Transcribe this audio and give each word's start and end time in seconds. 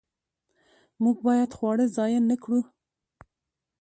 موږ 1.03 1.17
باید 1.27 1.55
خواړه 1.57 1.85
ضایع 1.95 2.21
نه 2.29 2.35
کړو. 2.43 2.59